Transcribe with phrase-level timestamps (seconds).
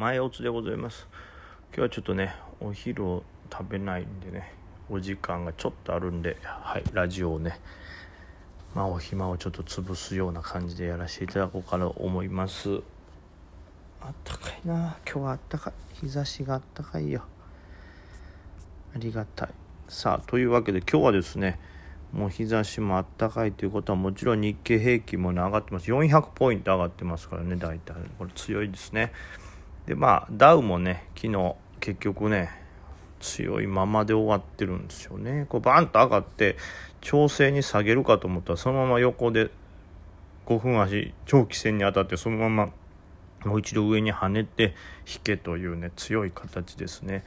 [0.00, 1.06] 前おつでございます。
[1.74, 4.54] 今日はちょっとねお昼を食べないんでね
[4.88, 7.60] お時間がちょっとあるんではいラジオをね
[8.74, 12.80] まあお暇をちょっと潰すような感じでやらせていただこうかなと思います。
[14.00, 14.96] あったかいな。
[15.04, 16.06] 今日はあったかい。
[16.06, 17.22] 日差しがあったかいよ。
[18.94, 19.48] ありがたい。
[19.86, 21.60] さあというわけで今日はですね
[22.10, 25.92] もう日差しもあったかいということはもちろん日経平均もね上がってます。
[25.92, 27.96] 400ポイント上がってますからね大体。
[28.18, 29.12] これ強いですね。
[29.90, 32.48] でまあダウもね昨日結局ね
[33.18, 35.46] 強いままで終わってるんですよね。
[35.48, 36.56] こうバンと上がって
[37.00, 39.50] 調整に下げるかと思ったらそのまま横で
[40.46, 42.70] 5分足長期戦に当たってそのまま
[43.44, 44.76] もう一度上に跳ねて
[45.12, 47.24] 引けというね強い形ですね。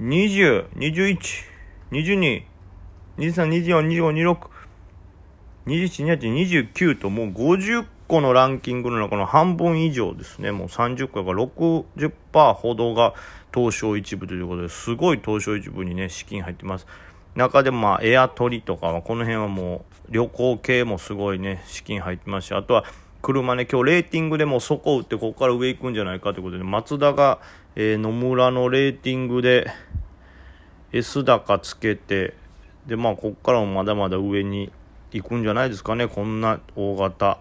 [0.00, 1.18] 20、21、
[1.90, 2.42] 22、
[3.18, 4.48] 23、24、25、26、
[5.66, 10.52] 27、28、29ともう50個のランキングの中の半分以上ですね。
[10.52, 13.14] もう30個から60%ほどが
[13.54, 16.86] 東証一部ということですごい東証一部にね、資金入ってます。
[17.34, 22.84] 中でもまあエアトリとかはこの辺はもう旅行系もすごいね、資金入ってますし、あとは
[23.26, 27.40] 車ね、今日レーティングでも底打ってここから上行くんじゃないかということで、松田が、
[27.74, 29.66] えー、野村のレーティングで
[30.92, 32.34] S 高つけて、
[32.86, 34.70] で、まあ、ここからもまだまだ上に
[35.10, 37.38] 行くんじゃないですかね、こんな大型。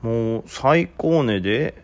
[0.00, 1.74] もう最高値で、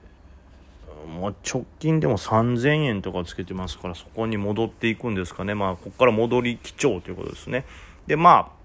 [1.07, 5.55] もう直近でも3000円とかつけてますから、そこに戻っていくんですかね。
[5.55, 7.67] まあ、ここから戻り基調ということですね。
[8.07, 8.62] で、まあ、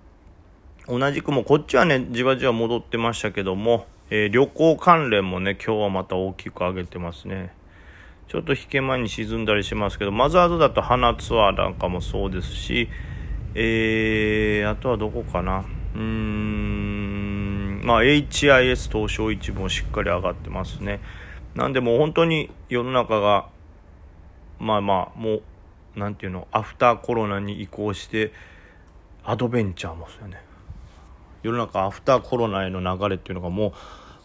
[0.87, 7.53] 同じくもこっちはねじわじわ戻ってましたけども、えー、旅行関連もね今日はまた大きく上げてますね。
[8.29, 12.89] ちょっと引け前に沈んだりしますけどマザーズだと花ツアーなんかもそうですし
[13.53, 15.65] えー、あとはどこかな。
[15.95, 21.01] うーんまあ HIS 東証一部もしっかり上がってますね。
[21.53, 23.49] なんでもう本当に世の中が
[24.59, 25.41] まあまあもう
[25.97, 28.31] 何ていうのアフターコロナに移行して
[29.25, 30.46] アドベンチャーもですよね。
[31.43, 33.71] 世の中アフターコロナへの流れっていうのがもう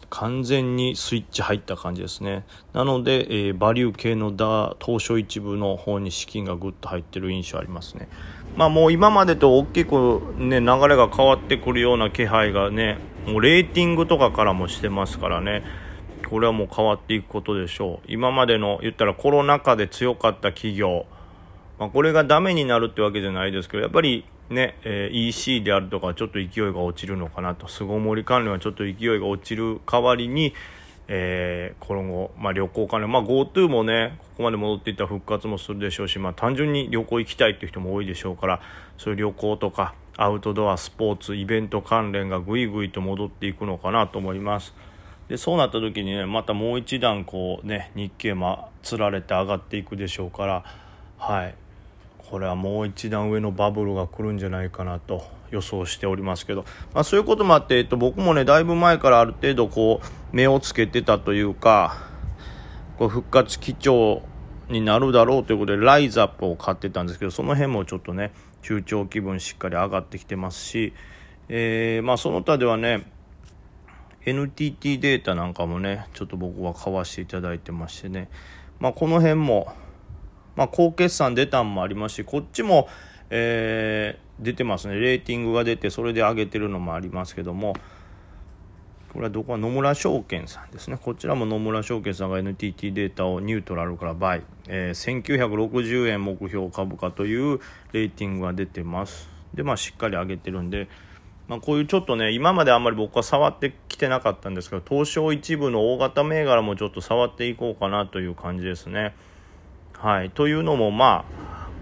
[0.09, 2.45] 完全にスイッチ入った感じですね。
[2.71, 8.07] なので、えー、バリュー系のダ東証一部の方に資金がぐっと入ってる印象ありますね。
[8.55, 15.63] まあもう今までと大きくね、流れが変わってくるような気配がね、もうレーティングとかからもしてますからね。
[16.29, 18.05] これはもう変わっていくことでしょう。
[18.07, 21.05] 今までの言ったらコロナ禍で強かった企業、
[21.79, 27.67] まあ、これがダメになるってわけじゃないですけど、やっぱりね、えー、EC であるとかちょっと勢いが落ちるのかなと。
[27.67, 30.53] 巣ごもり関連はちょっと勢いが落ちる代わりに、
[31.07, 38.61] えー、今後、まあ、旅行関連、まあ、GoTo もねここまで戻っていった復活もするでしょうし、まあ、単純に旅行行きたいっていう人も多いでしょうから
[38.97, 44.73] そういう旅行とかアウトドアスポーツイベント関連がぐいぐいと戻っていくのかなと思います。
[45.27, 50.63] でそうなった時にねまたもう一段こうね日経もつられて上がっていくでしょうから
[51.17, 51.55] はい。
[52.29, 61.97] これはもう一段上のバブルが来るんじゃないかなと予想しておりますけど、まあ、そういうこともあって、えっと、僕もねだいぶ前からある程度こう目をつけてたというか
[62.97, 64.23] こう復活基調
[64.69, 68.31] になるだろうということでライズアップを買ってたんですけどその辺もちょっとね
[68.61, 70.93] 中長気分しっかり上がってきてますし、
[71.49, 73.05] えー、まあ、その他ではね
[74.25, 78.29] NTT データなんかもねちょっと僕は買わせていただいてましてね、
[78.79, 79.73] まあ、この辺も
[80.55, 82.87] まあ、高決算出たんもありますしこっちも、
[83.29, 87.75] えー、出てますねレーティングが出てそれで上げてるのもありますけども
[89.11, 97.59] これはどこは野村証券さんですねこちらも野村証券さんが NTT データをニュートラルから倍、えー、1960円目標株価という
[97.91, 100.87] レーティングが出てますでまあしっかり上げてるんで
[101.47, 109.13] まあ、こういうちょっとね今まであんまり僕は触ってきてなかったんですけど東証一部の大型銘柄もちょっと触っていこうかなという感じですね。
[110.03, 111.23] はい、というのも、ま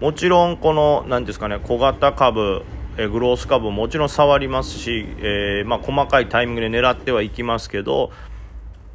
[0.00, 2.64] もちろんこの何ですかね小型株
[2.96, 8.12] えグロース株ももちろん触りますし、えー、まあ、細かいタイミングで狙ってはいきますけど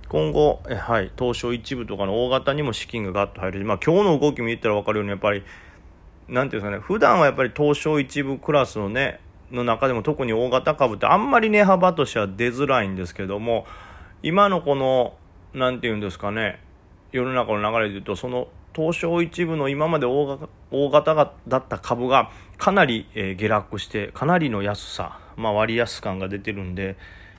[0.07, 3.65] 今後、えはい、東証一部とかの大型にも資金がガッと入る。
[3.65, 5.43] まあ、今日の動きも言ったら分かるようにやっぱり
[6.29, 9.19] なんていうんですかね普段はやっぱり東証一部クラスのね
[9.51, 13.65] の中でも特に大型株ってあんまり値幅としては出づらいんですけども
[14.23, 15.15] 今のこの
[15.53, 16.61] 何て言うんですかね
[17.11, 21.15] 世の中の流れで言うとその東証一部の今まで大型
[21.47, 26.95] だった株がかなり、えー、下落してかなりの安さ、まあ、割安感が出てるんで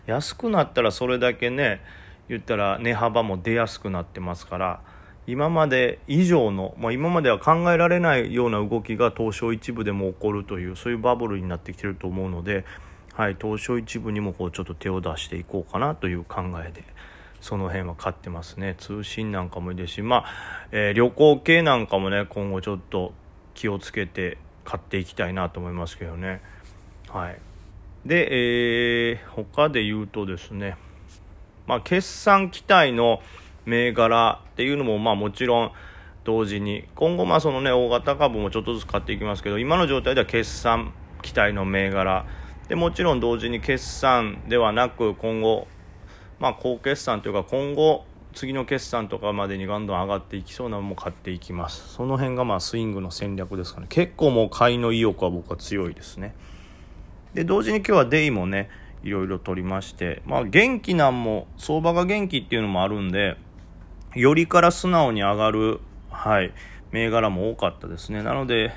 [0.07, 1.81] 安くなったらそれだけね
[2.29, 4.81] 言ったら値幅も出やすくなってますから
[5.27, 12.65] 今まで以上の、まあ、今までは考えられないような動きが東証一部でも起こるというそういうバブルになってきてると思うので、
[13.13, 16.83] はい、東証一部にもこうちょっと手を出していこうかなという考えで。
[17.41, 18.75] その辺は買ってますね。
[18.79, 20.25] 通信なんかもいいですしまあ、
[20.73, 23.13] えー、旅行系なんかもね今後ちょっと
[23.55, 26.41] 気をつけて買っていきたいなと思いますけどね。
[27.09, 27.39] はい。
[28.05, 28.29] で、
[29.11, 30.77] えー、他で言うとですね
[31.67, 33.21] まあ決算期待の
[33.67, 35.73] 銘柄っていうのもまあもちろん
[36.25, 40.93] 同時に今後まあそのね大型株もちょっとずつ買っていきますけど今の状態では決算
[41.23, 42.27] 期待の銘柄。
[42.69, 45.67] でもちろん同時に決算ではなく今後
[46.41, 48.05] まあ、高決算というか今後
[48.35, 51.95] 次の決算とかまでにどんどん上がっていきそうなのも買っていきます。
[51.95, 53.87] その辺がまあスイングの戦略ですかね。
[53.89, 56.35] 結構もう買いの意欲は僕は強いですね。
[57.35, 58.71] で同時に今日はデイもね
[59.03, 63.37] いろいろ取りましてまあ元気なんも相場が元気っていうのもあるんで
[64.15, 65.81] よりから素直に上がる
[66.11, 66.53] はい
[66.93, 68.23] 銘柄も多かったですね。
[68.23, 68.73] なので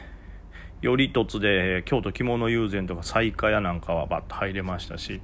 [0.82, 5.22] より一つで京都着物友禅とか西下屋なんかはバッと入れましたし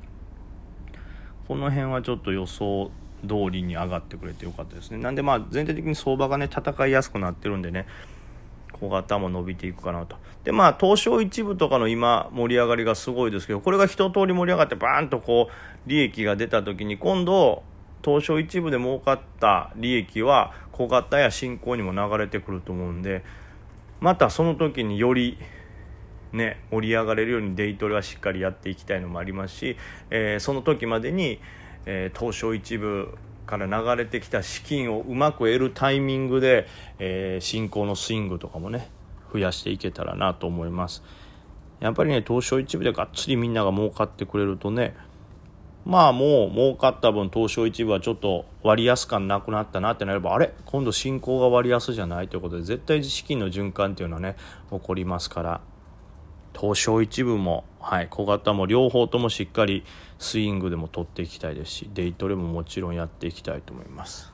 [1.47, 2.91] この辺はちょっと予想
[3.21, 4.97] 通りに上がってくれてよかったですね。
[4.97, 7.87] なんでまあ全体的に相場がね戦いやすくなってるんでね
[8.73, 10.17] 小型も伸びていくかなと。
[10.43, 17.63] でまあ東証一部とかの今盛り上がりがすごいですけどこれが一通り盛り上がってバーンとこう利益が出た時に今度
[18.03, 23.23] 東証一部で儲かった利益は小型や新興にも流れてくると思うんで
[23.99, 25.37] またその時により
[26.33, 29.77] ね、盛り上がれるようにデイトレはしっかりやっていきたいのもありますし、
[30.09, 31.39] えー、その時までに、
[31.85, 36.67] えー、東証一部から流れてきた資金をうまく得るタイミングで、
[36.99, 38.89] えー、進行のスイングとかもね
[39.31, 41.01] 増やしていけたらなと思います。
[41.79, 44.95] やっぱりね東証一部でがっつりみんなが儲かってくれるとね
[45.85, 50.53] まあもう儲かった分東証一部はちょっと割安感なくなったなってなればあれ？
[50.65, 54.35] 今度進行が割安じゃないということで絶対資金の循環っていうのはね
[54.69, 55.61] 起こりますから。
[56.59, 59.83] 東証一部も、はい、小型も両方ともしっかり
[60.17, 64.33] スイングでも取っていきたいですしデイトレももちろんやっていきたいと思います。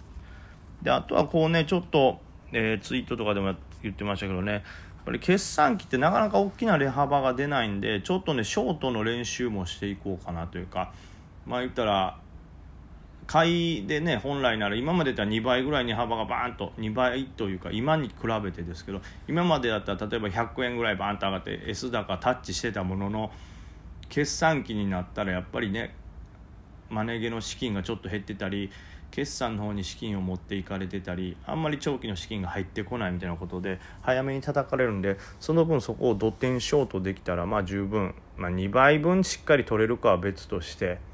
[0.81, 2.20] であとはこうねちょっと、
[2.52, 4.62] えー、ツイートとかでも言ってましたけどねやっ
[5.06, 10.94] ぱり決算期ってなかなか大きな値幅が出ないんでちょっとねショートの練習もしていこうかなというか
[11.46, 12.20] まあ言ったら
[13.28, 23.31] 買いでね本来なら今までだったら2倍ぐらいに幅がバーンと2倍というか今に比べてですけど今までだったら例えば100円ぐらいバーンと上がって S 高タッチしてたものの
[24.10, 25.96] 決算期になったらやっぱりね
[26.90, 28.70] マネ毛の資金がちょっと減ってたり
[29.10, 41.12] 決算の方に資金を持っていかれてたりあんまり長期の資金が入ってこないみたいなことで早めに叩かれるんでその分そこを土点ショートできたらまあ十分、まあ、2倍分しっかり取れるかは別として。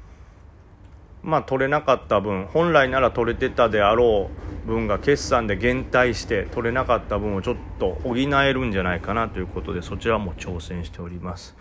[1.22, 4.30] まあ、取れなかった分本来なら取れてたであろ
[4.64, 11.56] う分が決算で減退して取れなかった分をちょっと補えるんじゃないかなということでそちらも挑戦しております。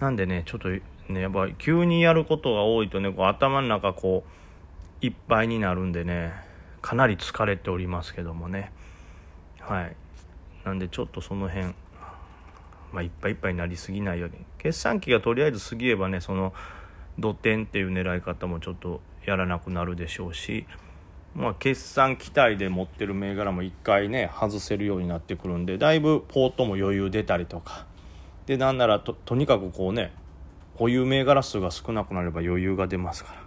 [0.00, 4.24] なんでねちょっとねやっぱ急にやることが多いとねこう頭の中こ
[5.02, 6.32] ういっぱいになるんでね
[6.80, 8.72] かなり疲れておりますけどもね。
[9.60, 9.96] はい。
[10.64, 11.74] なんでちょっとその辺
[12.94, 14.36] まあ、いっぱいいっぱいになりすぎないように。
[14.56, 16.54] 決算期がとりあえず過ぎればねその
[17.18, 20.66] 土点っていう狙い方もちょっとやらなくなるでしょうし、
[21.34, 27.86] まあ、決算期待で持ってる銘柄も1回ね外せるようになってくるんでだいぶポートも余裕出たりとか
[28.46, 30.12] でなんならととにかくこうね
[30.74, 33.44] 保有銘柄数が少なくなれば余裕が出ますから。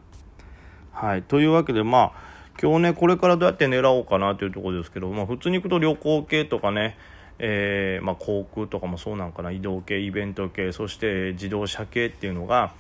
[0.91, 2.11] はい、というわけでまあ
[2.59, 6.97] 今日ねこれからどうやって狙おうかなというところですけど、まあ、普通に行くと旅行系とかね
[7.39, 12.73] えー、まあ、航空とかもそうなんかな移動系イベント系そして自動車系っていうのが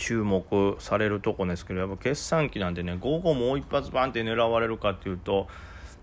[0.00, 5.46] 注目されるとこですけどやっぱ決算期なんでね午後もう一発バンって狙われるかっていうと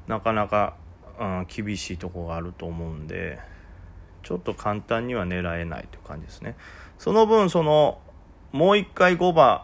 [0.08, 0.76] なかなか、
[1.20, 3.40] うん、厳しいとこがあると思うんで
[4.22, 6.56] ちょっと簡単には狙えないという感じですね。
[7.00, 8.00] その分その
[8.52, 9.64] もう一回5番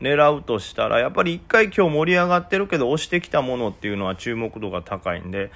[0.00, 5.50] 狙うとしたらやっぱり一回今日盛り上がってるけど押してきたものっていうのは注目度が高いんで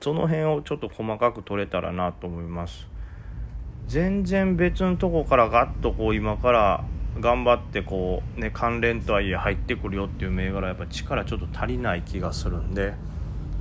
[0.00, 2.86] その辺をちょっと細かく取れたらなと思います。
[3.88, 6.84] 全然別のとこからガッとこう今から
[7.18, 12.94] 頑張ってこうね関連とはいえ入ってくるよっていう銘柄やっぱ力ちょっと足りない気がするんで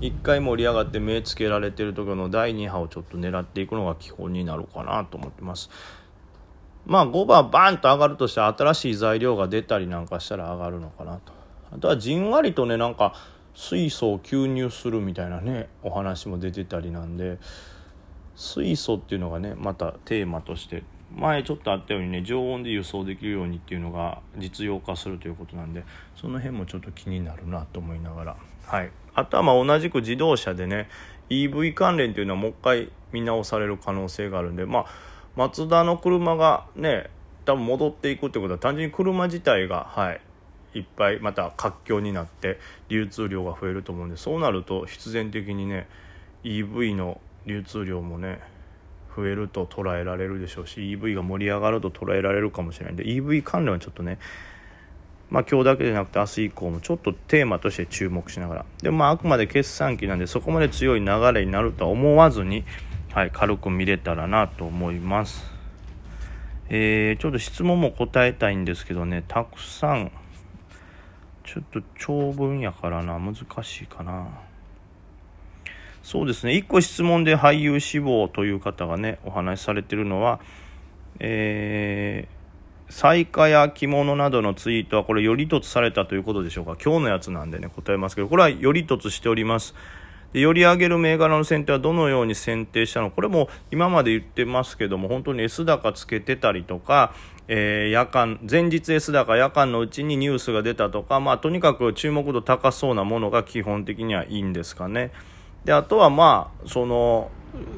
[0.02, 5.70] 1回盛り上がって目つけられてる時の第2波をちょっと狙っていくのが基本になるかなと思ってます。
[6.86, 11.34] まあ5番バーンと上がるとしたら新しい材料が出たりなんかしたら上がるのかなと。
[11.72, 13.14] あとはじんわりとねなんか
[13.54, 17.38] 水素を吸入するみたいなねお話も出てたりなんで
[18.36, 20.84] 水素っていうのがねまたテーマとして
[21.16, 25.84] 前ちょっとあったようにね常温で輸送できるようにっていうのが実用化するということなんで
[26.16, 28.36] その辺もちょっと気になるなと思いながら。
[28.66, 28.92] はい。
[29.16, 30.88] あとはま同じく自動車でね
[31.30, 34.86] EV 関連っていうのはもう一回見直される可能性があるんでまあ
[35.36, 37.10] マツダの車がね
[37.46, 40.22] 多分戻っていくってことは単純に車自体がはい
[40.76, 45.88] いっぱいまた活況になって流通量が増えると思うんでそうなると必然的にね
[46.44, 48.40] EV の流通量もね
[49.16, 54.20] 増えると捉えられるでしょうし EV が盛り上がると捉えられるかもしれないんで EV 関連はちょっとね
[55.30, 62.64] まあ今日だけじゃなくて明日以降もちょっとテーマとして注目しながらでもまああくまで決算期なんでそこまで強い流れになるとは思わずに、
[63.14, 65.44] はい、軽く見れたらなと思います。
[66.72, 70.12] えー、ちょっと質問も答えたいんですけどねたくさん
[71.44, 74.49] ちょっと長文やからな難しいかな。
[76.10, 76.54] そうですね。
[76.54, 80.40] 1個質問で俳優志望という方がねお話しされてるのは
[81.20, 86.78] えー、彩花や着物などのツイートはこれより凸されたということでしょうか。
[86.84, 89.76] 今日のやつなんでね答えますけどこれはより凸しております。
[90.34, 97.14] でより上げる銘柄の選定はどのように選定したのこれも今まで言ってますけども本当に S 高つけてたりとか、
[97.48, 105.12] えー、夜間前日 S 高夜間のうちにニュースが出たとかまあとにかく注目度高そうなものが基本的にはいいんですかね。
[105.70, 107.30] であとはまあその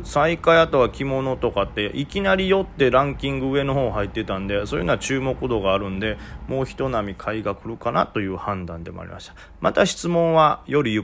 [0.05, 6.17] 最下位あとは着物とかっていきなり酔ってランキング上の方入ってたんでそういうのは注目度があるんで
[6.47, 9.35] もう一波買いが来るかなという判断でもありました。
[9.59, 11.03] また質問はより